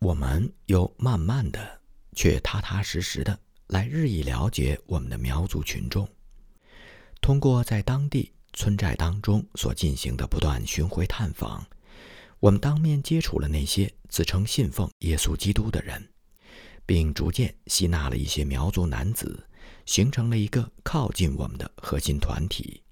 [0.00, 1.78] 我们又慢慢的，
[2.16, 6.08] 却踏踏实实的来日益了解我们的苗族群众。
[7.20, 11.62] 通过在当地村寨当中所进行的不断巡回探访，
[12.38, 16.08] 我们当面接触了那些自称信奉耶稣基督的人，
[16.86, 19.46] 并逐渐吸纳了一些苗族男子，
[19.84, 22.82] 形成了一个靠近我们的核心团体。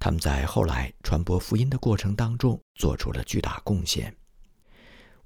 [0.00, 4.12] 他们在后来传播福音的过程当中做出了巨大贡献。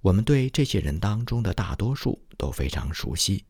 [0.01, 3.45] 我们对这些人当中的大多数都非常熟悉，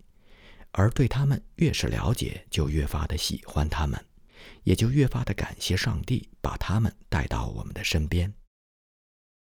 [0.73, 4.05] 而对他们越是了解，就越发的喜欢他们。
[4.65, 8.33] 也就越发的感谢上帝，把他们带到我们的身边。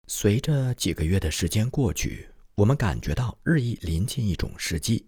[0.07, 5.05] 随着几个月的时间过去，我们感觉到日益临近一种时机，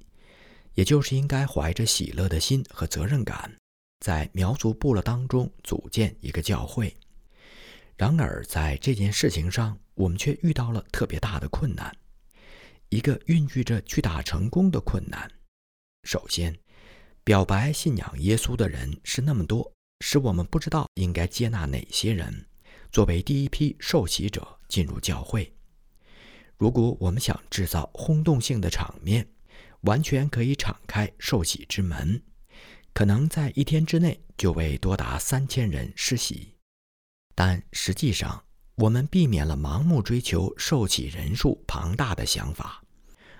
[0.74, 3.56] 也就是应该怀着喜乐的心和责任感，
[4.00, 6.96] 在苗族部落当中组建一个教会。
[7.98, 11.96] 然而，在这件事情上，我们却遇到了特别大的困难，
[12.90, 15.32] 一个孕育着巨大成功的困难。
[16.04, 16.58] 首先，
[17.24, 19.72] 表白信仰耶稣的人是那么多。
[20.02, 22.46] 使我们不知道应该接纳哪些人
[22.92, 25.56] 作为第一批受洗者进入教会。
[26.58, 29.26] 如果我们想制造轰动性的场面，
[29.82, 32.22] 完全可以敞开受洗之门，
[32.94, 36.55] 可能在一天之内就为多达三千人施洗。
[37.36, 38.42] 但实际上，
[38.76, 42.82] 我们避免了盲目追求受洗人数庞大的想法，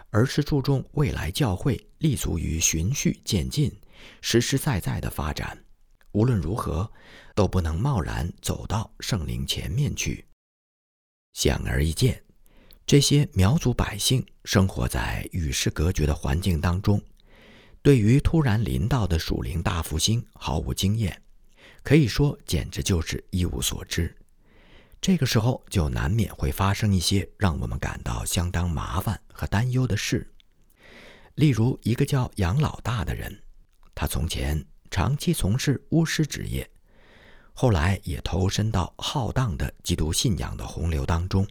[0.10, 3.74] 而是注重未来教会立足于循序渐进、
[4.22, 5.58] 实实在在的发展。
[6.12, 6.90] 无论如何，
[7.34, 10.26] 都不能贸然走到圣灵前面去。
[11.34, 12.22] 显而易见，
[12.86, 17.02] 这些苗族百姓生活在与世隔绝的环境当中，
[17.82, 21.22] 对于突然临到的属灵大复兴毫无经验，
[21.86, 24.14] 可以说简直就是一无所知。
[25.00, 30.30] 这个时候，就难免会发生一些让我们感到相当麻烦和担忧的事。
[31.36, 33.40] 例如，一个叫杨老大的人，
[33.94, 34.62] 他从前。
[34.92, 36.70] 长期从事巫师职业，
[37.52, 41.46] 后来也投身到浩荡的基督信仰的洪流当中。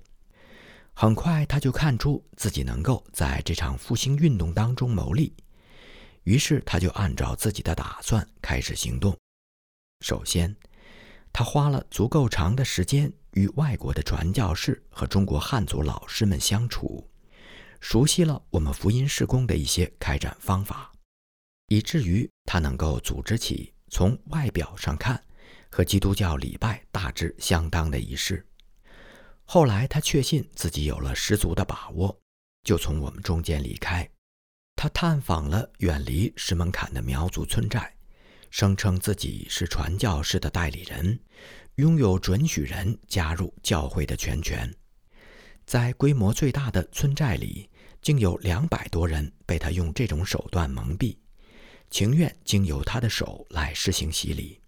[0.95, 5.35] 很快，他就看出自己能够在这场复兴运动当中谋利，
[6.23, 9.15] 于是他就按照自己的打算开始行动。
[10.05, 10.55] 首先，
[11.33, 17.09] 他花了足够长的时间与外国的传教士和中国汉族老师们相处，
[17.81, 20.93] 熟悉了我们福音事工的一些开展方法。
[21.69, 25.19] 以至于他能够组织起从外表上看
[25.71, 28.47] 和基督教礼拜大致相当的仪式。
[29.47, 32.15] 后来他确信自己有了十足的把握，
[32.63, 34.07] 就从我们中间离开。
[34.77, 37.94] 他探访了远离石门坎的苗族村寨，
[38.55, 41.19] 声称自己是传教士的代理人，
[41.75, 44.73] 拥有准许人加入教会的全权。
[45.67, 47.69] 在规模最大的村寨里，
[48.01, 51.17] 竟有两百多人被他用这种手段蒙蔽。
[51.91, 54.61] 情愿经由他的手来施行洗礼，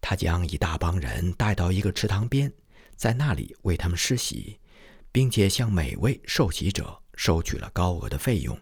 [0.00, 2.52] 他将一大帮人带到一个池塘边，
[2.94, 4.60] 在那里为他们施洗，
[5.10, 8.56] 并且向每位受洗者收取了高额的费用。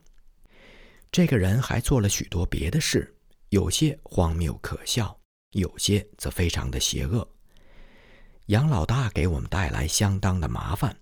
[1.12, 3.14] 这个人还做了许多别的事，
[3.50, 5.18] 有些荒谬可笑，
[5.50, 7.28] 有些则非常的邪恶。
[8.46, 10.96] 杨老大给我们带来相当的麻烦，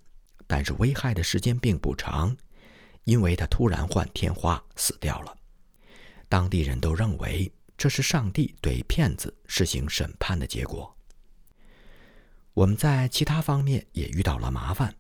[0.47, 2.35] 但是危害的时间并不长，
[3.05, 5.37] 因为他突然患天花死掉了。
[6.27, 10.95] 当地人都认为这是上帝对骗子实行审判的结果。
[12.55, 14.95] 我们在其他方面也遇到了麻烦，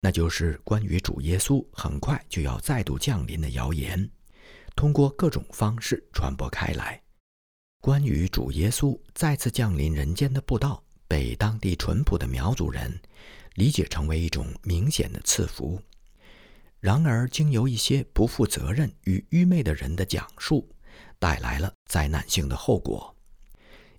[0.00, 4.10] 那就是关于主耶稣很快就要再度降临的谣言，
[4.74, 7.00] 通过各种方式传播开来。
[7.80, 13.00] 关于主耶稣再次降临人间的布道，被当地淳朴的苗族人
[13.54, 15.80] 理解成为一种明显的赐福。
[16.78, 20.68] 然而，经由一些不负责任与愚昧的人的讲述，
[21.18, 23.14] 带来了灾难性的后果。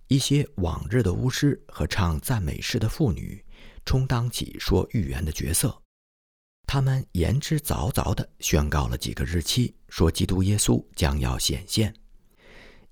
[0.08, 3.44] 一些往日的巫师和唱赞美诗的妇女，
[3.86, 5.83] 充当起说预言的角色。
[6.66, 11.94] 他们言之凿凿地宣告了几个日期，说基督耶稣将要显现。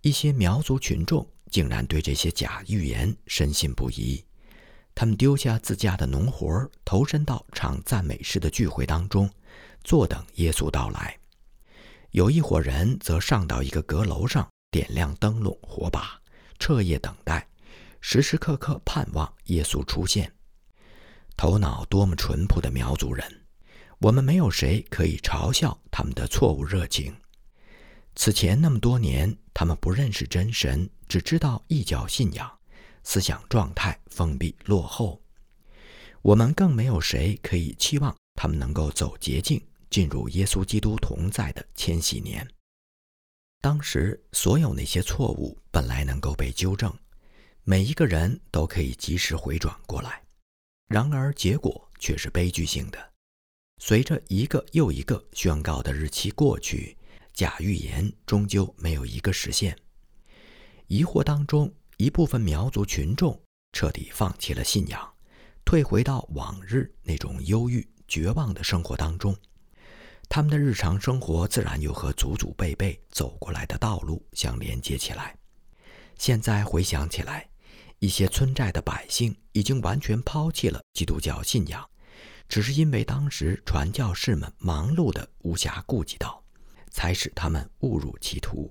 [0.01, 4.23] 一些苗族群众竟然对这些假预言深信不疑，
[4.93, 9.29] 他们丢下自家的农活，投身到唱赞美诗的聚会当中。
[9.83, 11.17] 坐等耶稣到来，
[12.11, 16.21] 有一伙人则上到一个阁楼上，点亮灯笼、火把，
[16.59, 17.47] 彻夜等待，
[17.99, 20.31] 时时刻刻盼望耶稣出现。
[21.35, 23.40] 头脑多么淳朴的苗族人，
[24.01, 27.15] 我们没有谁可以嘲笑他们的错误热情。
[28.15, 32.51] 此前那么多年，他们不认识真神，只知道异教信仰，
[33.03, 35.21] 思想状态封闭落后。
[36.21, 39.61] 我们更没有谁可以期望他们能够走捷径。
[39.91, 42.47] 进入耶稣基督同在的千禧年。
[43.59, 46.97] 当时，所有那些错误本来能够被纠正，
[47.65, 50.23] 每一个人都可以及时回转过来。
[50.87, 53.10] 然而，结果却是悲剧性的。
[53.83, 56.95] 随着一个又一个宣告的日期过去，
[57.33, 59.75] 假预言终究没有一个实现。
[60.85, 63.41] 疑惑当中，一部分苗族群众
[63.73, 65.13] 彻底放弃了信仰，
[65.65, 69.35] 退回到往日那种忧郁、绝望的生活当中。
[70.29, 75.35] 他们的日常生活自然又和祖祖辈辈走过来的道路相连接起来。
[76.19, 77.49] 现在回想起来，
[77.97, 81.83] 一些村寨的百姓已经完全抛弃了基督教信仰。
[82.51, 86.43] 只是因为当时传教士们忙碌的无暇顾及到，
[86.89, 88.69] 才使他们误入歧途，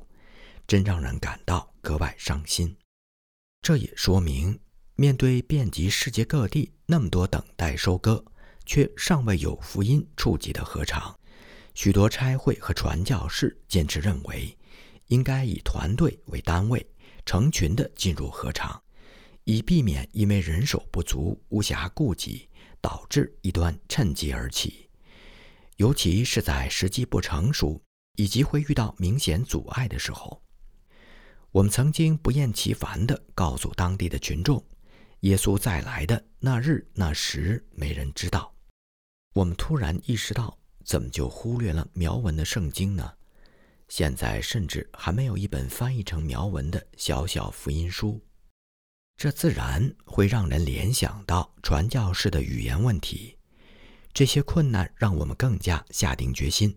[0.66, 2.76] 真让人感到格外伤心。
[3.62, 4.60] 这也说明，
[4.96, 8.22] 面对遍及世界各地那么多等待收割
[8.66, 11.18] 却尚未有福音触及的禾场，
[11.72, 14.54] 许多差会和传教士坚持认为，
[15.06, 16.86] 应该以团队为单位，
[17.24, 18.82] 成群的进入禾场，
[19.44, 22.46] 以避免因为人手不足无暇顾及。
[22.80, 24.88] 导致一端趁机而起，
[25.76, 27.80] 尤其是在时机不成熟
[28.16, 30.42] 以及会遇到明显阻碍的时候。
[31.52, 34.64] 我们曾经不厌其烦地告诉当地的群众，
[35.20, 38.54] 耶稣再来的那日那时没人知道。
[39.34, 43.12] 我们突然意识到，怎么就忽略了苗文的圣经呢？
[43.88, 48.20] 现在甚至还没有一本翻译成苗文的小小福音书。
[49.20, 53.36] 这自然会让人联想到传教士的语言问题。
[54.14, 56.74] 这些困难让我们更加下定决心，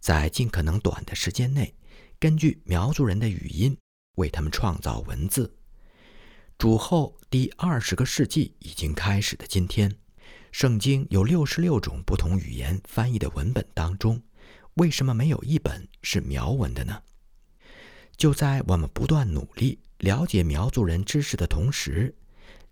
[0.00, 1.74] 在尽可能短的时间内，
[2.20, 3.76] 根据苗族人的语音
[4.18, 5.52] 为他们创造文字。
[6.56, 9.92] 主后第二十个世纪已经开始的今天，
[10.52, 14.22] 圣经有六十六种不同语言翻译的文本当中，
[14.74, 17.02] 为什么没有一本是苗文的呢？
[18.16, 19.80] 就在我们不断努力。
[20.00, 22.14] 了解苗族人知识的同时，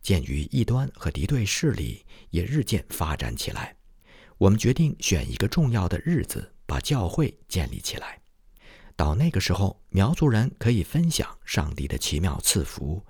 [0.01, 3.77] 鉴于异端和敌对势力也日渐发展起来，
[4.39, 8.19] 我们决定选一个重要的日子，把教会建立起来。
[8.97, 13.05] 到那个时候，苗族人可以分享上帝的奇妙赐福，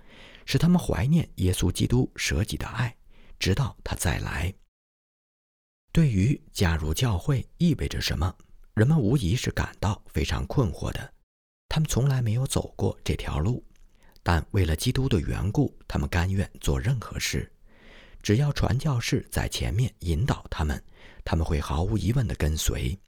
[0.45, 2.97] 使他们怀念耶稣基督舍己的爱，
[3.39, 4.53] 直到他再来。
[5.93, 8.37] 对于加入教会意味着什么，
[8.75, 11.15] 人们无疑是感到非常困惑的。
[11.69, 13.65] 他们从来没有走过这条路。
[14.23, 17.51] 但为了基督的缘故，他们甘愿做任何事，
[18.23, 20.83] 只要传教士在前面引导他们，
[21.25, 22.99] 他们会毫无疑问地跟随。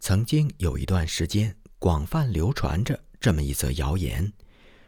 [0.00, 4.32] 曾经有一段时间，广泛流传着这么一则谣言，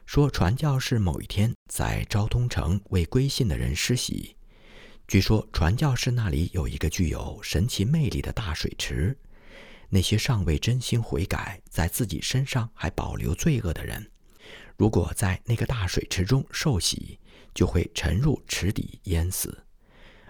[0.06, 4.36] 说传教士某一天在昭通城为归信的人施洗。
[5.08, 9.16] 据说传教士那里有一个具有神奇魅力的大水池，
[9.88, 14.09] 那些尚未真心悔改，在自己身上还保留罪恶的人。
[14.80, 17.20] 如果在那个大水池中受洗，
[17.52, 19.50] 就会沉入池底淹死；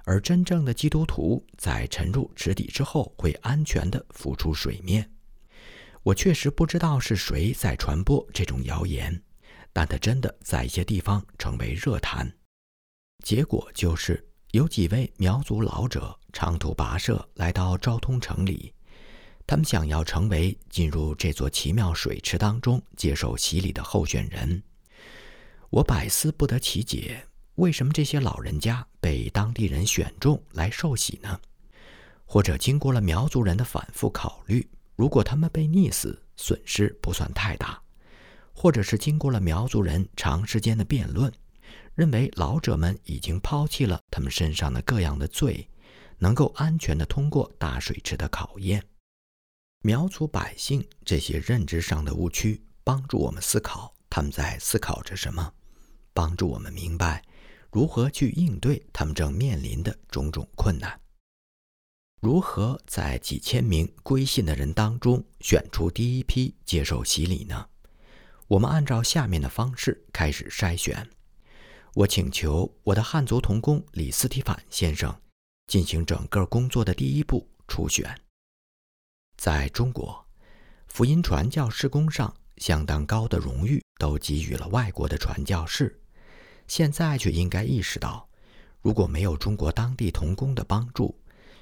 [0.03, 5.09] 而真正的基督徒在沉入池底之后，会安全地浮出水面。
[6.03, 9.23] 我确实不知道是谁在传播这种谣言，
[9.73, 12.29] 但它真的在一些地方成为热谈。
[13.23, 18.75] 结果就是，有几位苗族老者长途跋涉来到昭通城里。
[19.51, 24.63] 他们想要成为进入这座奇妙水池当中接受洗礼的候选人。
[25.71, 31.41] 我百思不得其解，为什么这些老人家被当地人选中来受洗呢？
[32.25, 37.83] 或者经过了苗族人的反复考虑，如果他们被溺死，损失不算太大；
[38.53, 41.29] 或者是经过了苗族人长时间的辩论，
[41.97, 45.69] 认为老者们已经抛弃了他们身上的各样的罪，
[46.19, 48.81] 能够安全地通过大水池的考验。
[49.83, 55.55] 苗族百姓这些认知上的误区，帮助我们思考他们在思考着什么，
[56.13, 57.25] 帮助我们明白
[57.71, 61.01] 如何去应对他们正面临的种种困难。
[62.21, 67.67] 如何在几千名归信的人当中选出第一批接受洗礼呢？
[68.49, 71.09] 我们按照下面的方式开始筛选。
[71.95, 75.19] 我请求我的汉族同工李斯提凡先生
[75.69, 78.21] 进行整个工作的第一步初选。
[79.41, 80.23] 在中国，
[80.87, 85.99] 福音传教施工上相当高的荣誉都给予了外国的传教士，
[86.69, 88.29] 现在却应该意识到，
[88.83, 91.19] 如果没有中国当地童工的帮助，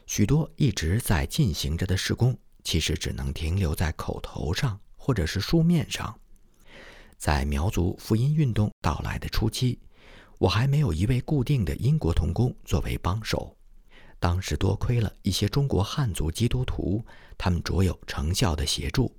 [0.07, 6.19] 许多一直在进行着的施工，其实只能停留在口头上或者是书面上。
[7.17, 9.79] 在苗族福音运动到来的初期，
[10.39, 13.57] 我还没有一位固定的英国童工作为帮手，
[14.21, 17.05] 当时多亏了一些中国汉族基督徒，
[17.37, 19.15] 他们卓有成效的协助。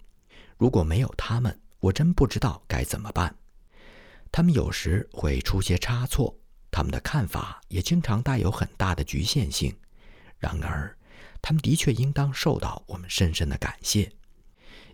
[0.58, 3.34] 如果没有他们，我真不知道该怎么办。
[4.32, 6.38] 他们有时会出些差错，
[6.70, 9.76] 他们的看法也经常带有很大的局限性。
[10.38, 10.96] 然而，
[11.42, 14.12] 他们的确应当受到我们深深的感谢。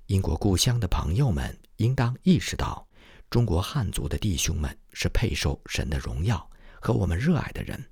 [0.06, 2.88] 英国故乡的朋友们应当意识到，
[3.30, 6.48] 中国汉族的弟兄们是配受神的荣耀
[6.80, 7.84] 和我们热爱的人。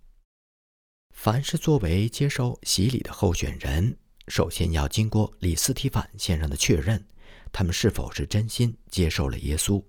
[1.13, 3.95] 凡是作为接受洗礼的候选人，
[4.27, 7.01] 首先要经过李斯提凡先生的确认。
[7.51, 9.81] 他们是否是真心接受了耶稣，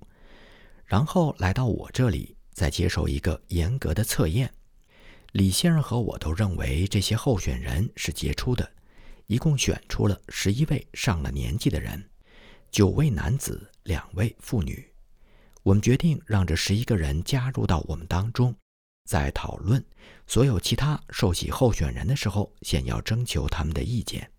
[0.85, 4.53] 然后来到我这里，再接受一个严格的测验。
[5.33, 8.71] 李先生和我都认为这些候选人是杰出的，
[9.27, 12.09] 一共选出了十一位上了年纪的人，
[12.71, 14.87] 九位男子，两位妇女。
[15.63, 18.55] 我们决定让这十一个人加入到我们当中，
[19.05, 19.85] 在讨论
[20.27, 24.31] 所有其他受洗候选人的时候，先要征求他们的意见。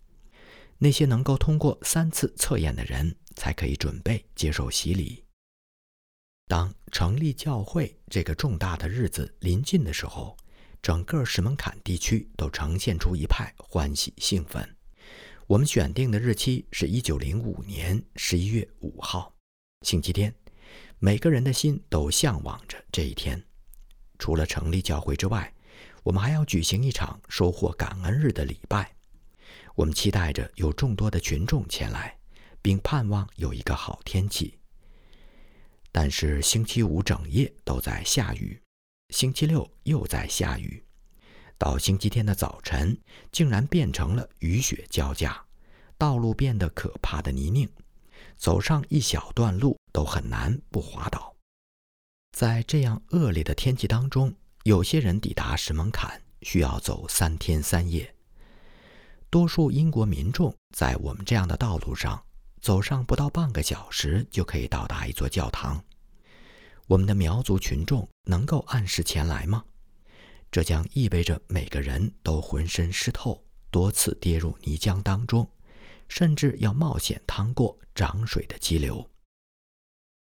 [0.78, 5.24] 那些能够通过三次测验的人，才可以准备接受洗礼。
[6.48, 10.36] 当成立教会这个重大的日子临近的时候，
[10.82, 14.76] 整个石门坎地区都呈现出一派欢喜兴奋。
[15.46, 19.32] 我们选定的日期是一九零五年十一月五号，
[19.82, 20.34] 星期天。
[20.98, 23.45] 每个人的心都向往着这一天。
[24.18, 25.52] 除了成立教会之外，
[26.02, 28.94] 我们还要举行一场收获感恩日的礼拜。
[29.74, 32.16] 我们期待着有众多的群众前来，
[32.62, 34.58] 并盼望有一个好天气。
[35.92, 38.60] 但是星期五整夜都在下雨，
[39.10, 40.82] 星期六又在下雨，
[41.58, 42.98] 到星期天的早晨
[43.30, 45.44] 竟然变成了雨雪交加，
[45.98, 47.68] 道路变得可怕的泥泞，
[48.36, 51.35] 走上一小段路都很难不滑倒。
[52.36, 54.30] 在这样恶劣的天气当中，
[54.64, 58.14] 有些人抵达石门坎需要走三天三夜。
[59.30, 62.22] 多数英国民众在我们这样的道路上
[62.60, 65.82] 走上不到半个小时就可以到达一座教堂。
[66.86, 69.64] 我们的苗族群众能够按时前来吗？
[70.52, 75.48] 这将意味着每个人都浑身湿透，多次跌入泥浆当中，
[76.06, 79.08] 甚至要冒险趟过涨水的激流。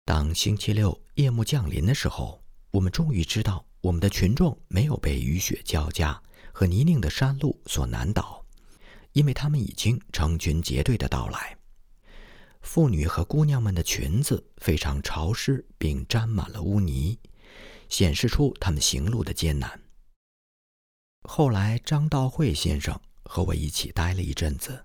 [0.04, 6.20] 当星期六夜幕降临的时候，我们终于知道我们的群众没有被雨雪交加
[6.52, 8.44] 和泥泞的山路所难倒。
[9.12, 11.58] 因为他们已经成群结队的到来，
[12.60, 17.18] 妇女和姑娘们的裙子非常潮湿，并沾满了污泥，
[17.88, 19.80] 显示出他们行路的艰难。
[21.22, 24.84] 后来，张道惠先生和我一起待了一阵子，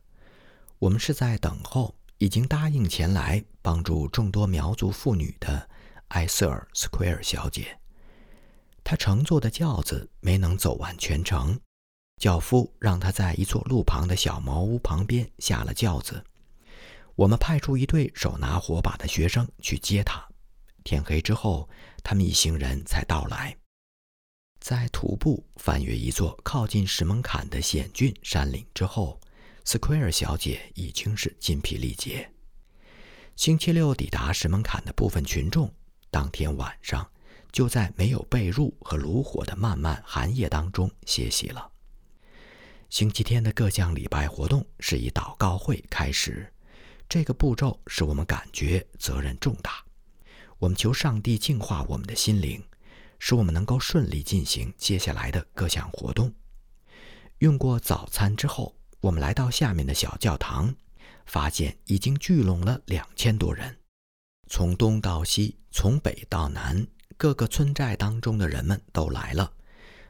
[0.80, 5.70] 我们是在等候已经答应前来帮助众多苗族妇女的
[6.10, 7.78] 埃瑟尔·斯奎尔小姐。
[8.84, 11.60] 她乘坐的轿子没能走完全程。
[12.22, 16.24] 轿夫让她在一座路旁的小茅屋旁边下了轿子。
[17.16, 20.26] 我们派出一队手拿火把的学生去接他。
[20.84, 21.68] 天黑之后，
[22.04, 23.58] 他们一行人才到来。
[24.60, 29.20] 在徒步翻越一座靠近石门坎的险峻山岭之后，
[29.66, 32.32] 斯奎尔小姐已经是筋疲力竭。
[33.36, 35.74] 星期六抵达石门坎的部分群众，
[36.12, 37.10] 当天晚上
[37.52, 41.68] 就在没有被褥和炉火的漫漫寒夜当中歇息了。
[42.92, 46.54] 星期天的各项礼拜活动是以祷告会开始，
[47.10, 49.84] 这个步骤使我们感觉责任重大。
[50.60, 52.64] 我们求上帝净化我们的心灵，
[53.18, 56.32] 使我们能够顺利进行接下来的各项活动。
[57.40, 58.74] 用过早餐之后，
[59.06, 60.74] 我们来到下面的小教堂，
[61.28, 63.78] 发现已经聚拢了两千多人，
[64.48, 69.54] 从东到西，从北到南，各个村寨当中的人们都来了。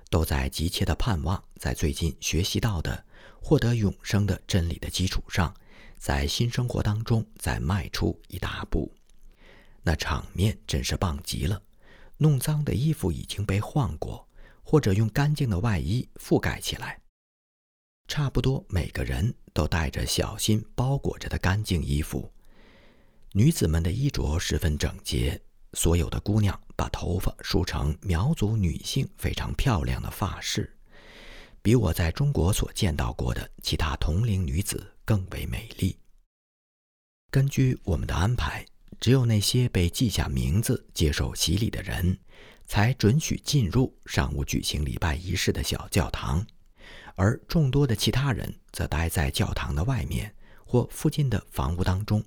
[0.09, 3.03] 都在急切地盼望，在最近学习到的、
[3.41, 5.53] 获得永生的真理的基础上，
[5.97, 8.89] 在新生活当中再迈出一大步。
[9.83, 11.61] 那场面真是棒极了！
[12.15, 14.25] 弄脏的衣服已经被换过，
[14.63, 17.01] 或者用干净的外衣覆盖起来。
[18.07, 22.31] 差不多每个人都带着小心包裹着的干净衣服。
[23.33, 25.41] 女子们的衣着十分整洁。
[25.77, 30.74] 所有的姑娘把头发梳成苗族女性非常漂亮的发饰，
[31.62, 35.97] 比我在中国所见到过的其他同龄女子更为美丽。
[37.29, 38.65] 根据我们的安排，
[39.01, 42.17] 只有那些被记下名字、接受洗礼的人，
[42.65, 46.47] 才准许进入上午举行礼拜仪式的小教堂，
[47.15, 52.24] 而众多的其他人则待在教堂的外面或附近的房屋当中。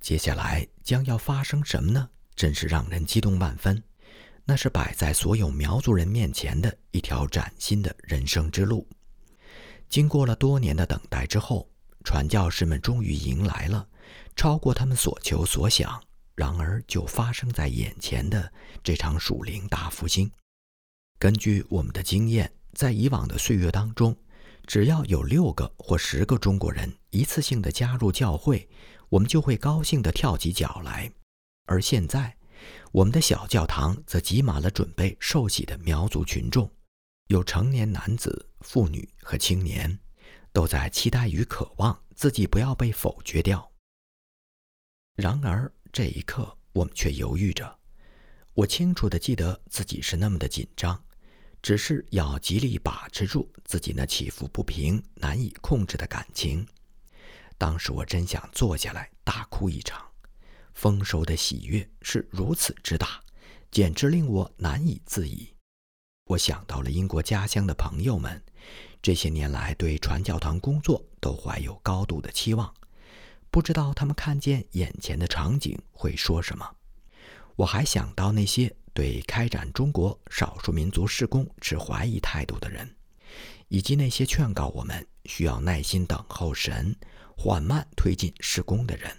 [0.00, 2.08] 接下来将要发生什么呢？
[2.36, 3.82] 真是让人激动万分，
[4.44, 8.86] 那是摆在所有苗族人面前的一条崭新的人生之路。
[9.88, 11.68] 经过了多年的等待之后，
[12.02, 13.88] 传教士们终于迎来了
[14.34, 16.02] 超过他们所求所想，
[16.34, 18.52] 然而就发生在眼前的
[18.82, 20.30] 这场属灵大复兴。
[21.18, 24.16] 根据我们的经验，在以往的岁月当中，
[24.66, 28.68] 只要有六个或十个中国人一次性的加入教会，
[29.08, 31.10] 我们就会高兴地跳起脚来。
[31.66, 32.36] 而现在，
[32.92, 36.70] 我们的小教堂则挤满了准备受洗的苗族群众，
[37.28, 39.98] 有成年男子、妇女和青年，
[40.52, 43.70] 都在期待与渴望自己不要被否决掉。
[45.16, 47.78] 然而这一刻，我们却犹豫着。
[48.54, 51.04] 我清楚地记得自己是那么的紧张，
[51.64, 56.68] 只是要极力把持住自己那起伏不平、难以控制的感情。
[57.56, 60.06] 当时我真想坐下来大哭一场。
[60.74, 63.18] 丰收的喜悦是如此之大，
[63.70, 65.54] 简直令我难以自已。
[66.26, 68.42] 我想到了英国家乡的朋友们，
[69.00, 72.74] 这些年来对传教团工作都怀有高度的期望，
[73.50, 76.76] 不知道他们看见眼前的场景会说什么。
[77.56, 82.88] 我还想到那些对开展中国少数民族施工持怀疑态度的人，
[83.68, 86.96] 以及那些劝告我们需要耐心等候神，
[87.36, 89.10] 缓慢推进施工的人。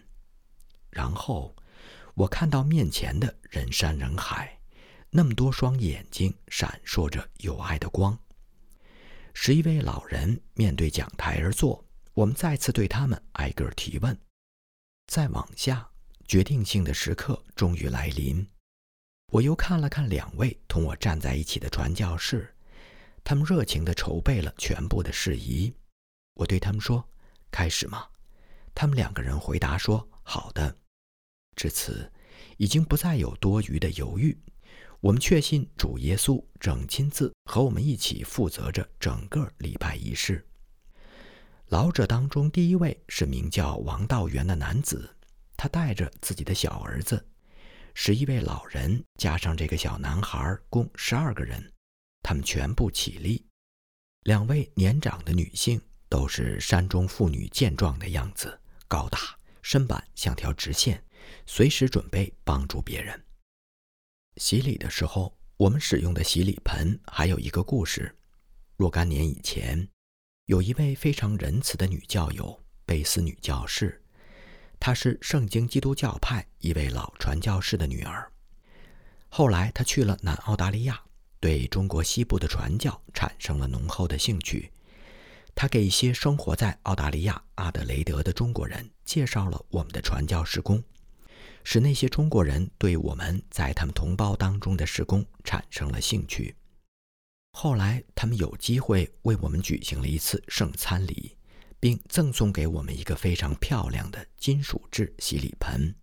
[0.89, 1.53] 然后，
[2.13, 4.57] 我看到面前的人山人海，
[5.09, 8.17] 那么多双眼睛闪烁着友爱的光。
[9.33, 14.17] 十一位老人面对讲台而坐，我们再次对他们挨个提问。
[15.07, 15.89] 再往下，
[16.25, 18.47] 决定性的时刻终于来临。
[19.31, 22.53] 我又看了看两位同我站在一起的传教士，
[23.23, 25.73] 他们热情地筹备了全部的事宜。
[26.35, 27.07] 我对他们说
[27.51, 28.07] ：“开始吗？”
[28.75, 30.77] 他们两个人回答说：“好的。”
[31.55, 32.11] 至此，
[32.57, 34.37] 已经不再有多余的犹豫。
[35.01, 40.45] 我们确信主耶稣正亲自和我们一起负责着整个礼拜仪式。
[41.67, 45.15] 老者当中第一位是名叫王道元的男子，
[45.55, 47.25] 他带着自己的小儿子，
[47.97, 51.73] 十一位老人加上这个小男孩，共十二个人。
[52.21, 53.47] 他们全部起立。
[54.23, 59.17] 两位年长的女性都是山中妇女健壮的样子，高大，
[59.61, 61.01] 身板像条直线。
[61.47, 63.25] 随时准备帮助别人。
[64.35, 68.13] 洗礼的时候，我们使用的洗礼盆还有一个故事。
[68.75, 69.87] 若干年以前，
[70.47, 74.03] 有一位非常仁慈的女教友贝斯女教士，
[74.79, 78.31] 她是圣经基督教派一位老传教士的女儿。
[79.29, 81.01] 后来，她去了南澳大利亚，
[81.39, 84.71] 对中国西部的传教产生了浓厚的兴趣。
[85.53, 90.83] 她给一些生活在澳大利亚阿德雷德的中国人介绍了我们的传教士工。
[91.63, 96.55] 使那些中国人对我们在他们同胞当中的施工产生了兴趣。
[97.53, 101.35] 后来，他们有机会为我们举行了一次圣餐礼，
[101.79, 105.93] 并赠送给我们一个非常漂亮的金属制洗礼盆。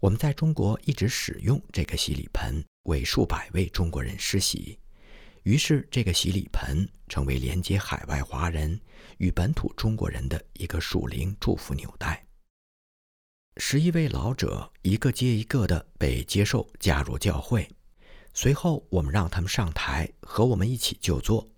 [0.00, 4.78] 我们在中国一直使用这个洗礼盆为数百位中国人施洗，
[5.44, 8.80] 于是这个洗礼盆成为连接海外华人
[9.18, 12.26] 与本土中国人的一个属灵祝福纽带。
[13.58, 17.68] 十一位老者一个接一个的被接受加入教会，
[18.32, 21.48] 随后我们让他们上台和我们一起就座。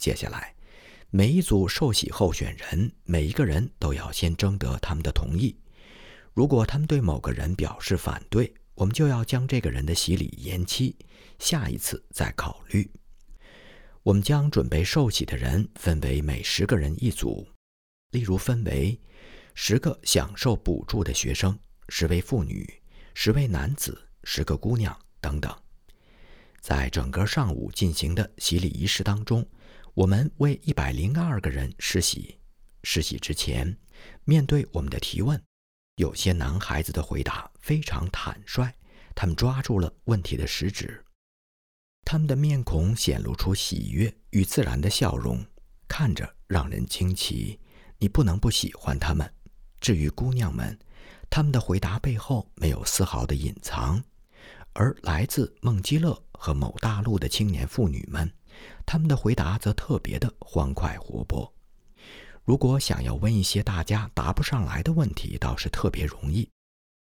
[0.00, 0.54] 接下来，
[1.16, 5.56] 每一组受洗候选人每一个人都要先征得他们的同意。
[6.32, 10.96] 如果他们对某个人表示反对，我们就要将这个人的洗礼延期，
[11.38, 12.90] 下一次再考虑。
[14.02, 17.46] 我们将准备受洗的人分为每十个人一组，
[18.10, 18.98] 例如分为。
[19.54, 21.56] 十个享受补助的学生，
[21.90, 22.68] 十位妇女，
[23.14, 25.56] 十位男子，十个姑娘等等，
[26.60, 29.46] 在整个上午进行的洗礼仪式当中，
[29.94, 32.36] 我们为一百零二个人施洗。
[32.82, 33.78] 施洗之前，
[34.24, 35.40] 面对我们的提问，
[35.94, 38.74] 有些男孩子的回答非常坦率，
[39.14, 41.04] 他们抓住了问题的实质，
[42.04, 45.46] 他们的面孔显露出喜悦与自然的笑容，
[45.86, 47.60] 看着让人惊奇。
[47.98, 49.32] 你不能不喜欢他们。
[49.80, 50.76] 至于姑娘们，
[51.30, 54.02] 他们的回答背后没有丝毫的隐藏，
[54.72, 58.30] 而来自孟基勒和某大陆的青年妇女们，
[58.86, 61.52] 他们的回答则特别的欢快活泼。
[62.44, 66.48] 如果想要问一些大家答不上来的问题，倒是特别容易。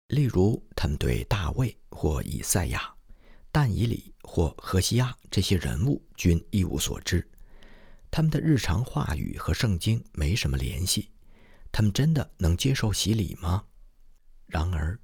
[0.08, 2.94] 例如，他们对大卫或以赛亚、
[3.50, 7.26] 但以理或何西阿这些人物均一无所知，
[8.10, 11.10] 他们的日常话语和圣经没什么联系。
[11.72, 13.64] 他们真的能接受洗礼吗？
[14.46, 14.96] 然而，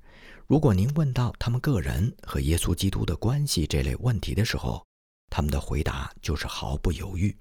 [0.46, 4.84] 如果您问到他们个人和耶稣基督的关系这类问题的时候，
[5.30, 7.34] 他们的回答就是毫不犹豫。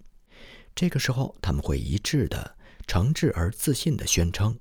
[0.76, 2.56] 这个时候，他们会一致的、
[2.88, 4.58] 诚挚而自信的宣称：“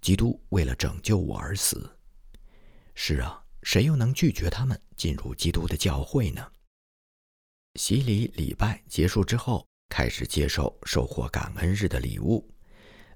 [0.00, 1.88] 基督为了拯救我而死。”
[2.96, 6.50] 是啊，谁又能拒绝他们进入基督的教会呢？
[7.76, 12.50] 洗礼礼拜结束之后，开始接受收获感恩日的礼物。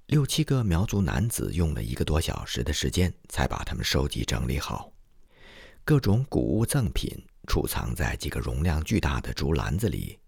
[0.06, 4.92] 六七个苗族男子用了一个多小时的时间，才把它们收集整理好。
[5.82, 7.10] 各种谷物赠品
[7.46, 10.18] 储藏在几个容量巨大的竹篮子里，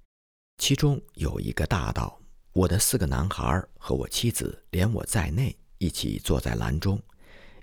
[0.58, 2.20] 其中有一个大到
[2.52, 7.02] 我的四个男孩和我妻子，连我在内一起坐在篮中，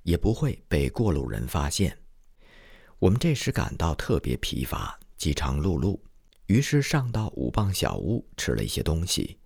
[0.03, 1.97] 也不会被过路人发现。
[2.99, 5.99] 我们这时感到特别疲乏，饥肠辘辘。
[6.47, 9.39] 于是上到五磅小屋吃了一些东西，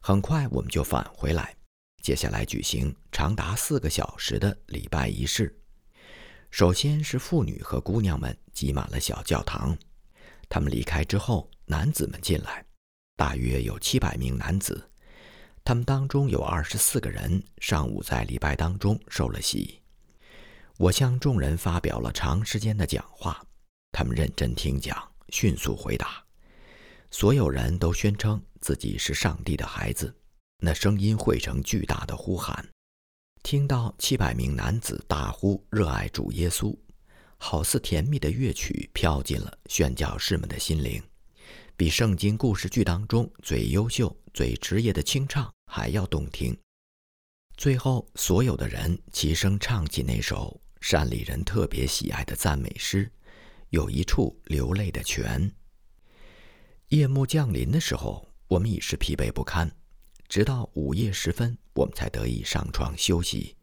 [0.00, 1.54] 很快我们就返回来。
[2.02, 5.61] 接下来举行长达四个小时的礼拜仪式。
[6.52, 9.74] 首先是妇女和姑娘们挤满了小教堂，
[10.50, 12.62] 他们离开之后，男子们进来，
[13.16, 14.86] 大约有七百名男子。
[15.64, 19.80] 他们当中有二十四个人上午在礼拜当中受了洗。
[20.76, 23.42] 我向众人发表了长时间的讲话，
[23.90, 25.10] 他们认真听讲。
[25.30, 26.22] 迅速回答，
[27.10, 30.14] 所有人都宣称自己是上帝的孩子。
[30.58, 32.68] 那声音汇成巨大的呼喊，
[33.42, 36.74] 听到七百名男子大呼热爱主耶稣，
[37.36, 41.02] 好似甜蜜的乐曲飘进了宣教士们的心灵，
[41.76, 46.56] 比圣经故事剧当中最优秀、最职业的清唱还要动听。
[47.56, 53.10] 最后，所有的人齐声唱起那首山里人特别喜爱的赞美诗。
[53.70, 55.50] 有一处流泪的泉。
[56.88, 59.70] 夜幕降临的时候，我们已是疲惫不堪，
[60.32, 63.54] 直到午夜时分，我们才得以上床休息。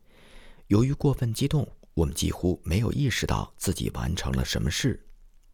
[0.68, 5.04] 由于过分激动，我们几乎没有意识到自己完成了什么事。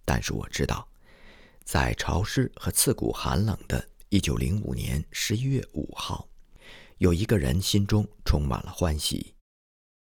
[0.04, 0.86] 但是我知道，
[1.64, 6.28] 在潮湿和刺骨寒冷的1905年11月5号，
[6.98, 9.36] 有一个人心中充满了欢喜。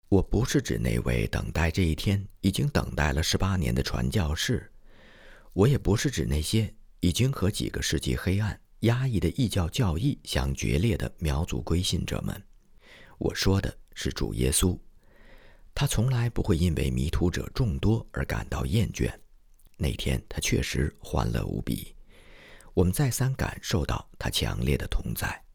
[0.08, 4.72] 我不是指那位等待这一天已经等待了十八年的传教士，
[5.52, 12.42] 我也不是指那些已经和几个世纪黑暗压抑的异教教义相决裂的苗族归信者们。
[13.18, 14.78] 我说的是主耶稣，
[15.74, 19.12] 他从来不会因为迷途者众多而感到厌倦。
[19.78, 21.94] 那天他确实欢乐无比，
[22.74, 25.45] 我们再三感受到他强烈的同在。